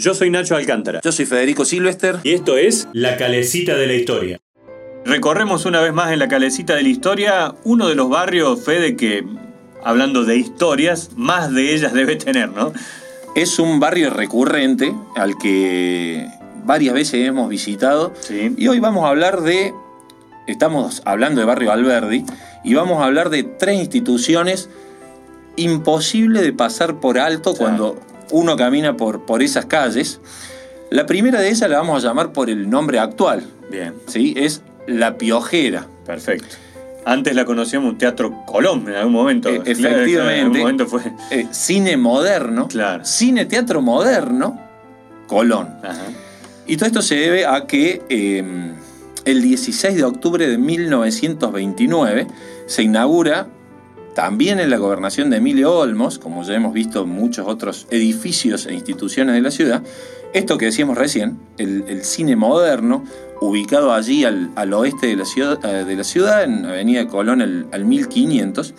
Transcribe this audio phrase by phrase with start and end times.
[0.00, 1.02] Yo soy Nacho Alcántara.
[1.04, 2.20] Yo soy Federico Silvester.
[2.22, 4.40] Y esto es La Calecita de la Historia.
[5.04, 8.96] Recorremos una vez más en La Calecita de la Historia uno de los barrios, Fede,
[8.96, 9.26] que,
[9.84, 12.72] hablando de historias, más de ellas debe tener, ¿no?
[13.36, 16.26] Es un barrio recurrente al que
[16.64, 18.14] varias veces hemos visitado.
[18.20, 18.54] Sí.
[18.56, 19.74] Y hoy vamos a hablar de.
[20.46, 22.24] Estamos hablando de Barrio Alberdi.
[22.64, 24.70] Y vamos a hablar de tres instituciones
[25.56, 27.58] imposible de pasar por alto Claro.
[27.76, 30.20] cuando uno camina por, por esas calles.
[30.90, 34.34] La primera de ellas la vamos a llamar por el nombre actual, Bien, ¿sí?
[34.36, 35.86] Es La Piojera.
[36.04, 36.56] perfecto.
[37.04, 39.48] Antes la conocíamos un teatro Colón en algún momento.
[39.48, 40.38] Claro, efectivamente.
[40.38, 41.00] En algún momento fue.
[41.30, 43.04] Eh, cine moderno, Claro.
[43.04, 44.60] cine teatro moderno,
[45.26, 45.68] Colón.
[45.82, 46.02] Ajá.
[46.66, 48.44] Y todo esto se debe a que eh,
[49.24, 52.26] el 16 de octubre de 1929
[52.66, 53.46] se inaugura
[54.14, 58.66] también en la gobernación de Emilio Olmos, como ya hemos visto en muchos otros edificios
[58.66, 59.82] e instituciones de la ciudad,
[60.32, 63.04] esto que decíamos recién, el, cine moderno,
[63.40, 68.74] ubicado allí al, oeste de la, ciudad, eh, la en Avenida Colón al, al 1500,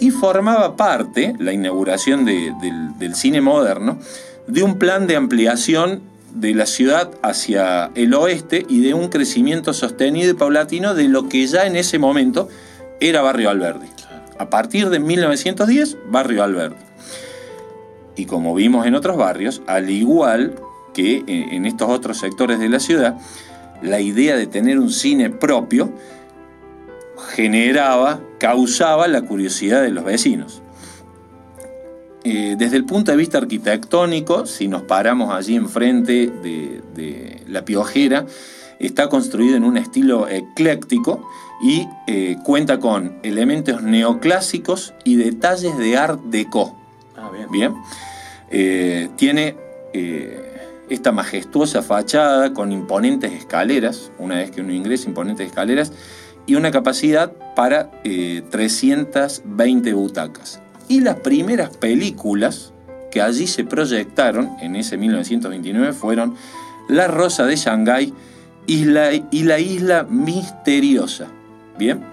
[0.00, 3.98] y formaba parte, la inauguración de- del, del cine moderno,
[4.46, 6.00] de un plan de ampliación
[6.34, 11.28] de la ciudad hacia el oeste y de un crecimiento sostenido y paulatino de lo
[11.28, 12.48] que ya en ese momento
[13.00, 13.86] era Barrio Alberdi.
[14.42, 16.74] A partir de 1910, Barrio Alberdi.
[18.16, 20.56] Y como vimos en otros barrios, al igual
[20.92, 23.16] que en estos otros sectores de la ciudad,
[23.82, 25.92] la idea de tener un cine propio
[27.36, 30.60] generaba, causaba la curiosidad de los vecinos.
[32.24, 37.64] Eh, desde el punto de vista arquitectónico, si nos paramos allí enfrente de, de la
[37.64, 38.26] piojera,
[38.80, 41.28] está construido en un estilo ecléctico
[41.62, 46.76] y eh, cuenta con elementos neoclásicos y detalles de art déco.
[47.16, 47.50] Ah, bien.
[47.50, 47.74] Bien.
[48.50, 49.56] Eh, tiene
[49.94, 50.52] eh,
[50.90, 55.92] esta majestuosa fachada con imponentes escaleras, una vez que uno ingresa, imponentes escaleras,
[56.46, 60.60] y una capacidad para eh, 320 butacas.
[60.88, 62.72] Y las primeras películas
[63.10, 66.34] que allí se proyectaron en ese 1929 fueron
[66.88, 68.12] La Rosa de Shanghái
[68.66, 71.28] y La Isla Misteriosa.
[71.78, 72.04] Bien.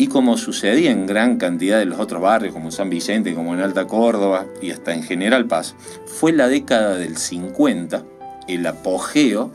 [0.00, 3.52] Y como sucedía en gran cantidad de los otros barrios, como en San Vicente, como
[3.54, 5.74] en Alta Córdoba y hasta en General Paz,
[6.06, 8.04] fue la década del 50
[8.46, 9.50] el apogeo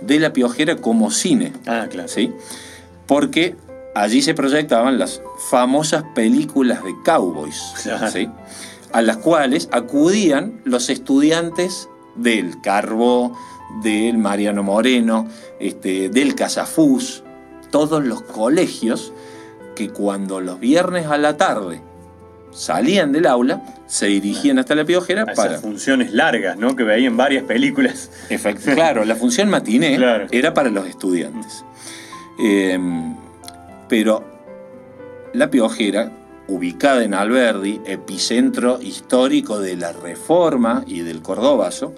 [0.00, 2.08] de la piojera como cine, Ah, claro.
[2.08, 2.32] ¿sí?
[3.06, 3.56] Porque
[3.96, 5.20] allí se proyectaban las
[5.50, 8.08] famosas películas de cowboys, Claro.
[8.08, 8.28] ¿sí?
[8.92, 13.36] A las cuales acudían los estudiantes del Carbó,
[13.82, 15.26] del Mariano Moreno,
[15.58, 17.24] este, del Casafús,
[17.70, 19.12] todos los colegios
[19.76, 21.80] que cuando los viernes a la tarde
[22.50, 25.50] salían del aula, se dirigían hasta la piojera A para...
[25.52, 26.74] Esas funciones largas, ¿no?
[26.74, 28.10] Que veían varias películas.
[28.30, 30.26] Efect- claro, la función matiné Claro.
[30.30, 31.64] era para los estudiantes.
[32.42, 32.78] Eh,
[33.88, 34.24] pero
[35.34, 36.10] la piojera,
[36.48, 41.94] ubicada en Alberdi, epicentro histórico de la Reforma y del Cordobazo,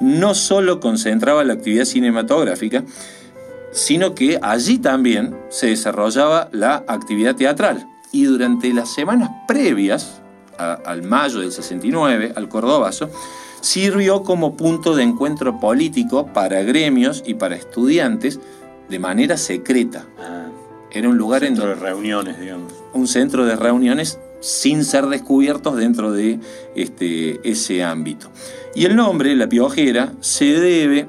[0.00, 2.82] no solo concentraba la actividad cinematográfica,
[3.72, 7.86] sino que allí también se desarrollaba la actividad teatral.
[8.12, 10.20] Y durante las semanas previas
[10.58, 13.08] a- al mayo del 69, al Cordobazo,
[13.60, 18.38] sirvió como punto de encuentro político para gremios y para estudiantes
[18.88, 20.04] de manera secreta.
[20.20, 20.46] Ah,
[20.90, 22.72] Era un lugar en centro de reuniones, digamos.
[22.92, 26.38] un centro de reuniones sin ser descubiertos dentro de
[26.74, 28.28] este, ese ámbito.
[28.74, 31.06] Y el nombre, La Piojera, se debe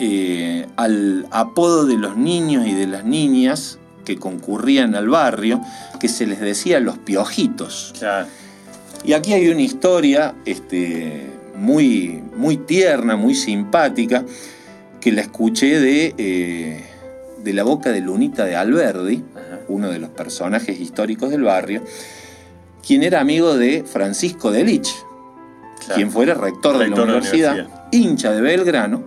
[0.00, 5.60] eh, al apodo de los niños y de las niñas que concurrían al barrio,
[6.00, 7.92] que se les decía los piojitos.
[7.98, 8.26] Claro.
[9.04, 14.24] Y aquí hay una historia este, muy, muy tierna, muy simpática,
[15.00, 16.84] que la escuché de, eh,
[17.42, 19.60] de la boca de Lunita de Alberdi, Ajá.
[19.68, 21.82] uno de los personajes históricos del barrio,
[22.86, 24.90] quien era amigo de Francisco de Lich,
[25.78, 25.94] Claro.
[25.94, 27.68] quien fuera rector, de, la Rector de la universidad.
[27.92, 29.02] hincha de Belgrano,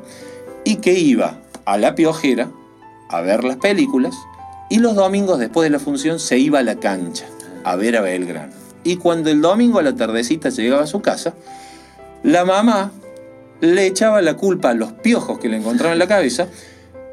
[0.63, 2.49] y que iba a la piojera
[3.09, 4.15] a ver las películas,
[4.69, 7.25] y los domingos después de la función se iba a la cancha
[7.63, 8.53] a ver a Belgrano.
[8.83, 11.33] Y cuando el domingo a la tardecita llegaba a su casa,
[12.23, 12.91] la mamá
[13.61, 16.47] le echaba la culpa a los piojos que le encontraban en la cabeza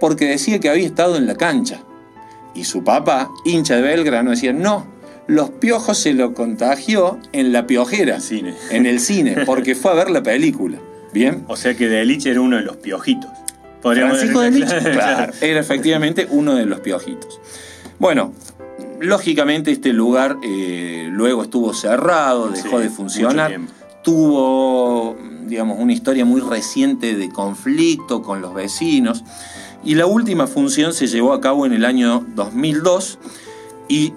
[0.01, 1.83] porque decía que había estado en la cancha.
[2.55, 4.87] Y su papá, hincha de Belgrano, decía, no,
[5.29, 8.55] los piojos se lo contagió en la piojera, cine.
[8.71, 10.79] en el cine, porque fue a ver la película.
[11.13, 11.45] ¿Bien?
[11.49, 13.31] O sea que De Lich era uno de los piojitos.
[13.83, 14.51] Podríamos Francisco de.
[14.51, 17.41] Lich, claro, era efectivamente uno de los piojitos.
[17.99, 18.33] Bueno,
[19.01, 23.61] lógicamente este lugar eh, luego estuvo cerrado, dejó Sí, de funcionar,
[24.03, 25.17] tuvo
[25.51, 29.25] digamos, una historia muy reciente de conflicto con los vecinos.
[29.85, 33.19] Y la última función se llevó a cabo en el año 2002
[33.89, 34.15] y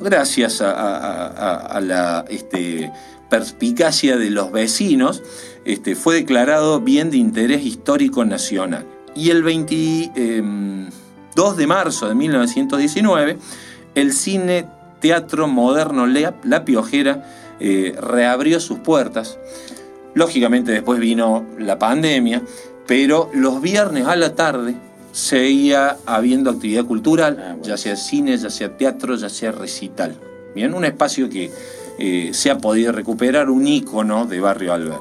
[0.00, 2.92] gracias a, la este,
[3.28, 5.22] perspicacia de los vecinos,
[5.64, 8.86] este, fue declarado bien de interés histórico nacional.
[9.14, 10.88] Y el 22 em,
[11.56, 13.38] de marzo de 1919,
[13.94, 14.68] el Cine
[15.00, 17.24] Teatro Moderno La Piojera
[17.60, 19.38] eh, reabrió sus puertas.
[20.14, 22.42] Lógicamente después vino la pandemia,
[22.86, 24.76] pero los viernes a la tarde
[25.16, 30.14] seguía habiendo actividad cultural, ah, ya sea cine, ya sea teatro, ya sea recital.
[30.54, 31.50] Bien, un espacio que
[31.98, 35.00] eh, se ha podido recuperar, un ícono de Barrio Alverde.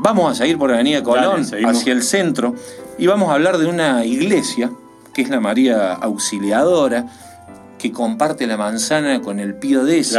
[0.00, 2.56] Vamos a seguir por Avenida Colón, hacia el centro,
[2.98, 4.72] y vamos a hablar de una iglesia,
[5.14, 7.06] que es la María Auxiliadora,
[7.78, 10.12] que comparte la manzana con el Pío X.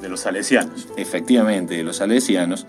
[0.00, 0.88] de los salesianos.
[0.96, 2.66] Efectivamente, de los salesianos.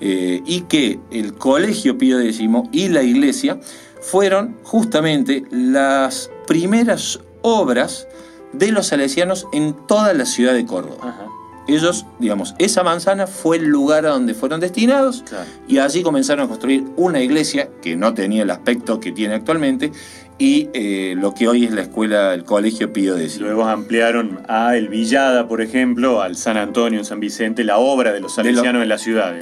[0.00, 2.40] Eh, y que el Colegio Pío X
[2.72, 3.60] y la iglesia
[4.02, 8.06] fueron justamente las primeras obras
[8.52, 11.28] de los salesianos en toda la ciudad de Córdoba.
[11.68, 15.24] Ellos, digamos, esa manzana fue el lugar a donde fueron destinados
[15.68, 19.92] y allí comenzaron a construir una iglesia que no tenía el aspecto que tiene actualmente
[20.38, 23.38] y eh, lo que hoy es la escuela, el colegio Pío X.
[23.38, 28.18] Luego ampliaron a El Villada, por ejemplo, al San Antonio, San Vicente, la obra de
[28.18, 29.36] los salesianos en la ciudad.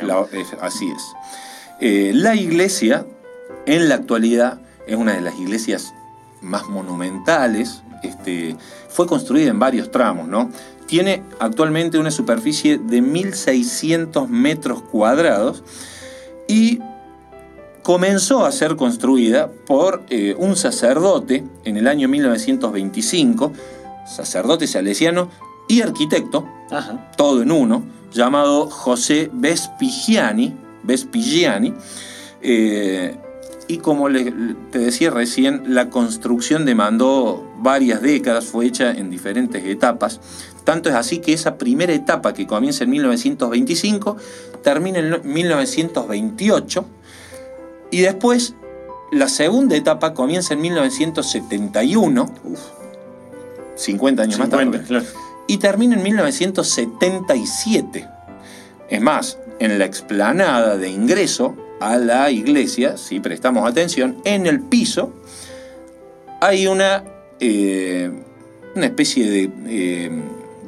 [0.60, 1.02] así es.
[1.80, 3.06] Eh, la iglesia
[3.70, 5.94] en la actualidad es una de las iglesias
[6.40, 7.82] más monumentales.
[8.02, 8.56] Este,
[8.88, 10.50] fue construida en varios tramos, ¿no?
[10.86, 15.62] Tiene actualmente una superficie de 1.600 metros cuadrados
[16.48, 16.80] y
[17.82, 23.52] comenzó a ser construida por eh, un sacerdote en el año 1925,
[24.04, 25.30] sacerdote salesiano
[25.68, 26.48] y arquitecto,
[27.16, 31.72] todo en uno, llamado José Vespigiani, Vespigiani
[32.42, 33.16] eh,
[33.70, 34.08] y como
[34.72, 40.20] te decía recién, la construcción demandó varias décadas, fue hecha en diferentes etapas.
[40.64, 44.16] Tanto es así que esa primera etapa que comienza en 1925
[44.64, 46.84] termina en 1928
[47.92, 48.56] y después
[49.12, 52.34] la segunda etapa comienza en 1971,
[53.76, 54.82] 50 años más tarde,
[55.46, 58.08] y termina en 1977.
[58.88, 64.60] Es más, en la explanada de ingreso a la iglesia, si prestamos atención, en el
[64.60, 65.12] piso
[66.40, 67.04] hay una,
[67.40, 68.10] eh,
[68.76, 70.10] una especie de eh,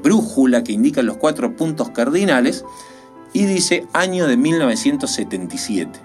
[0.02, 2.64] brújula que indica los cuatro puntos cardinales
[3.32, 6.00] y dice año de 1977,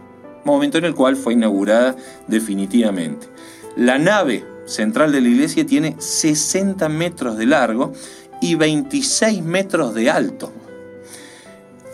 [0.46, 1.96] momento en el cual fue inaugurada
[2.28, 3.28] definitivamente.
[3.76, 7.94] La nave central de la iglesia tiene 60 metros de largo
[8.42, 10.52] y 26 metros de alto.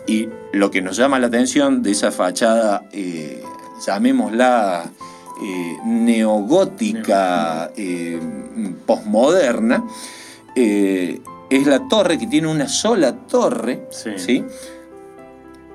[0.06, 3.42] Y lo que nos llama la atención de esa fachada, eh,
[3.86, 4.90] llamémosla
[5.42, 8.20] eh, neogótica, eh,
[8.86, 9.84] posmoderna,
[10.54, 14.44] es la torre que tiene una sola torre, sí.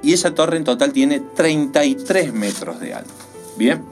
[0.02, 3.12] Y esa torre en total tiene 33 metros de alto.
[3.58, 3.84] Bien.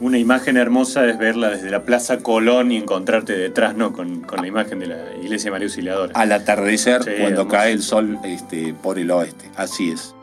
[0.00, 3.92] Una imagen hermosa es verla desde la Plaza Colón y encontrarte detrás, ¿no?
[3.92, 6.12] Con, la imagen de la iglesia María Auxiliadora.
[6.14, 9.50] Al atardecer, cuando cae el sol este, por el oeste.
[9.56, 10.14] Así es.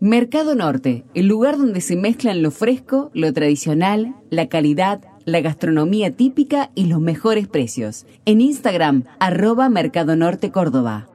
[0.00, 6.10] Mercado Norte, el lugar donde se mezclan lo fresco, lo tradicional, la calidad, la gastronomía
[6.10, 8.06] típica y los mejores precios.
[8.24, 11.08] En Instagram, arroba Mercado Norte Córdoba.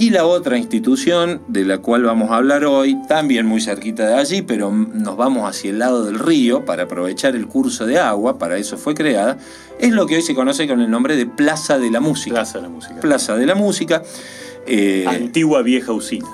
[0.00, 4.14] Y la otra institución de la cual vamos a hablar hoy, también muy cerquita de
[4.14, 8.38] allí, pero nos vamos hacia el lado del río para aprovechar el curso de agua,
[8.38, 9.38] para eso fue creada,
[9.80, 12.36] es lo que hoy se conoce con el nombre de Plaza de la Música.
[12.36, 13.00] Plaza de la Música.
[13.00, 14.04] Plaza de la Música.
[14.68, 16.28] Eh, Antigua vieja usina.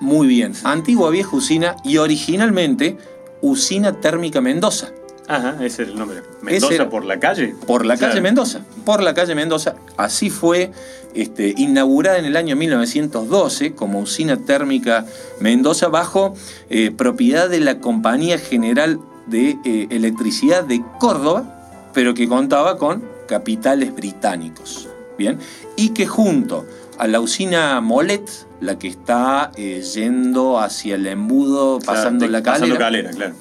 [0.00, 2.96] Muy bien, antigua vieja usina y originalmente
[3.40, 4.92] usina térmica Mendoza.
[5.30, 6.22] Ajá, ese es el nombre.
[6.42, 7.54] ¿Mendoza por la calle?
[7.64, 9.76] Por la calle Mendoza, por la calle Mendoza.
[9.96, 10.72] Así fue
[11.14, 15.06] este, inaugurada en el año 1912 como usina térmica
[15.38, 16.34] Mendoza bajo
[16.68, 23.04] eh, propiedad de la Compañía General de eh, Electricidad de Córdoba, pero que contaba con
[23.28, 24.88] capitales británicos.
[25.16, 25.38] Bien,
[25.76, 26.66] y que junto
[26.98, 28.28] a la usina Molet,
[28.60, 32.52] la que está eh, yendo hacia el embudo, pasando la calera.
[32.60, 33.34] Pasando calera, claro.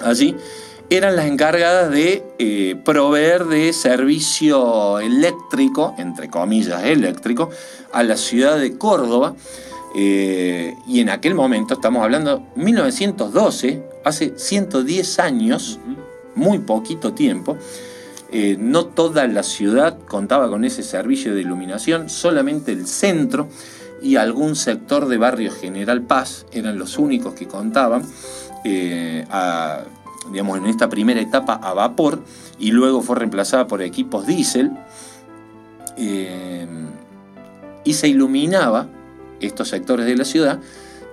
[0.00, 0.34] Allí
[0.90, 7.50] eran las encargadas de eh, proveer de servicio eléctrico, entre comillas eléctrico,
[7.92, 9.34] a la ciudad de Córdoba.
[9.94, 15.78] Eh, y en aquel momento, estamos hablando 1912, hace 110 años,
[16.34, 17.56] muy poquito tiempo,
[18.30, 23.48] eh, no toda la ciudad contaba con ese servicio de iluminación, solamente el centro.
[24.00, 28.04] y algún sector de barrio General Paz, eran los únicos que contaban,
[28.64, 29.26] eh,
[30.30, 32.22] digamos, en esta primera etapa a vapor,
[32.58, 34.72] y luego fue reemplazada por equipos diésel,
[35.96, 36.66] eh,
[37.84, 38.88] y se iluminaba
[39.40, 40.60] estos sectores de la ciudad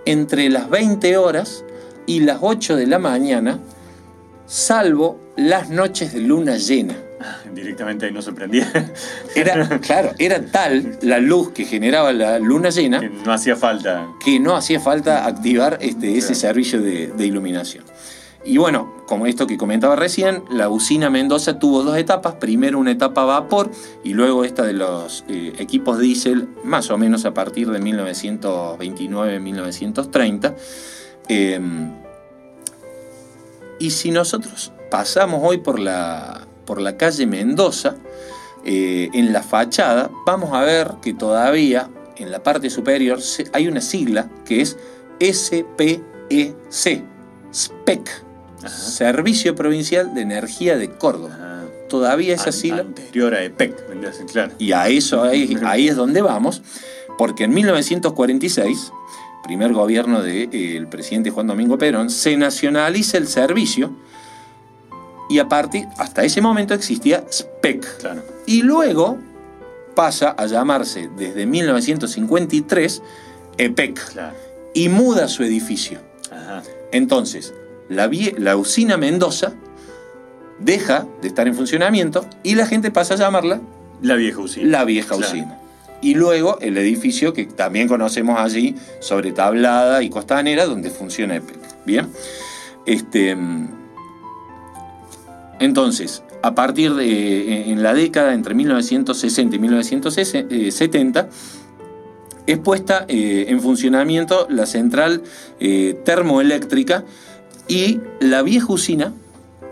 [0.05, 1.63] entre las 20 horas
[2.05, 3.59] y las 8 de la mañana,
[4.45, 6.95] salvo las noches de luna llena.
[7.53, 8.71] Directamente ahí no se prendía.
[9.35, 12.99] Era, claro, era tal la luz que generaba la luna llena.
[12.99, 14.07] Que no hacía falta.
[14.23, 17.83] Que no hacía falta activar este, ese servicio de, iluminación.
[18.43, 22.35] Y bueno, como esto que comentaba recién, la usina Mendoza tuvo dos etapas.
[22.35, 23.71] Primero una etapa vapor
[24.03, 30.55] y luego esta de los eh, equipos diésel, más o menos a partir de 1929-1930.
[31.27, 31.91] Em,
[33.79, 37.95] y si nosotros pasamos hoy por la, por la calle Mendoza,
[38.63, 43.19] eh, en la fachada, vamos a ver que todavía en la parte superior
[43.53, 44.75] hay una sigla que es
[45.19, 46.01] SPEC,
[47.51, 48.24] SPEC,
[48.67, 51.63] Servicio Provincial de Energía de Córdoba.
[51.89, 52.81] Todavía esa sigla.
[52.81, 53.75] Anterior a EPEC,
[54.31, 54.53] claro.
[54.57, 56.61] Y a eso, ahí, ahí es donde vamos,
[57.17, 58.91] porque en 1946
[59.45, 63.95] primer gobierno del eh, presidente Juan Domingo Perón, se nacionaliza el servicio
[65.29, 67.85] y a partir, hasta ese momento existía SPEC.
[68.47, 69.19] Y luego
[69.93, 73.01] pasa a llamarse desde 1953
[73.57, 73.99] EPEC
[74.73, 75.99] y muda su edificio.
[76.91, 77.53] Entonces,
[77.89, 79.53] la, la usina Mendoza
[80.59, 83.61] deja de estar en funcionamiento y la gente pasa a llamarla
[84.01, 84.69] la vieja usina.
[84.69, 85.59] La vieja usina.
[86.01, 91.57] Y luego el edificio que también conocemos allí, sobre Tablada y Costanera, donde funciona EPEC.
[91.85, 92.09] Bien.
[92.85, 93.35] Este,
[95.59, 101.29] entonces, a partir de eh, en la década entre 1960 y 1970,
[102.45, 105.23] es puesta eh, en funcionamiento la central
[105.59, 107.03] eh, termoeléctrica
[107.67, 109.13] y la vieja usina,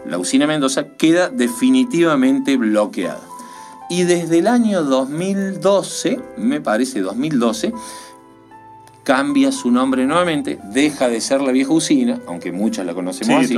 [0.06, 3.22] la usina Mendoza, queda definitivamente bloqueada.
[3.90, 7.74] Y desde el año 2012, me parece 2012,
[9.04, 13.56] cambia su nombre nuevamente, deja de ser la vieja usina, aunque muchas la conocemos así,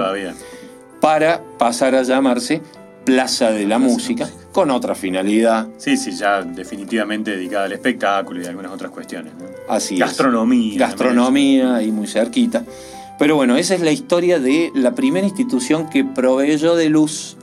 [1.00, 2.62] para pasar a llamarse
[3.06, 5.68] Plaza de la Música, con otra finalidad.
[5.78, 9.32] Sí, sí, ya definitivamente dedicada al espectáculo y algunas otras cuestiones.
[9.70, 10.80] Así Gastronomía.
[10.80, 12.64] Gastronomía, ahí muy cerquita.
[13.18, 17.38] Pero bueno, esa es la historia de la primera institución que proveyó de luz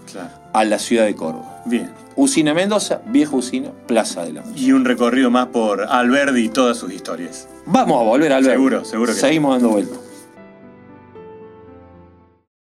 [0.52, 1.62] a la ciudad de Córdoba.
[1.64, 1.90] Bien.
[2.14, 4.60] Usina Mendoza, vieja usina, Plaza de la Música.
[4.60, 7.48] Y un recorrido más por Alberdi y todas sus historias.
[7.64, 8.54] Vamos a volver a Alberdi.
[8.54, 9.98] Seguro, seguro que Seguimos dando vueltas.